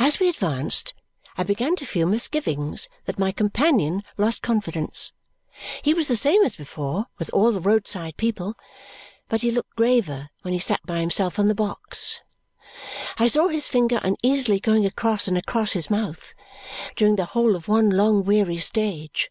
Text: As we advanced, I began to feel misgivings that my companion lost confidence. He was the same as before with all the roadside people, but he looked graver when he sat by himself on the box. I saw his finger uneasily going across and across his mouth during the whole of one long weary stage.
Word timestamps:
As 0.00 0.18
we 0.18 0.28
advanced, 0.28 0.92
I 1.36 1.44
began 1.44 1.76
to 1.76 1.86
feel 1.86 2.08
misgivings 2.08 2.88
that 3.04 3.20
my 3.20 3.30
companion 3.30 4.02
lost 4.16 4.42
confidence. 4.42 5.12
He 5.80 5.94
was 5.94 6.08
the 6.08 6.16
same 6.16 6.42
as 6.44 6.56
before 6.56 7.06
with 7.20 7.30
all 7.32 7.52
the 7.52 7.60
roadside 7.60 8.16
people, 8.16 8.56
but 9.28 9.42
he 9.42 9.52
looked 9.52 9.76
graver 9.76 10.30
when 10.42 10.54
he 10.54 10.58
sat 10.58 10.80
by 10.84 10.98
himself 10.98 11.38
on 11.38 11.46
the 11.46 11.54
box. 11.54 12.20
I 13.18 13.28
saw 13.28 13.46
his 13.46 13.68
finger 13.68 14.00
uneasily 14.02 14.58
going 14.58 14.84
across 14.84 15.28
and 15.28 15.38
across 15.38 15.70
his 15.70 15.88
mouth 15.88 16.34
during 16.96 17.14
the 17.14 17.26
whole 17.26 17.54
of 17.54 17.68
one 17.68 17.90
long 17.90 18.24
weary 18.24 18.58
stage. 18.58 19.30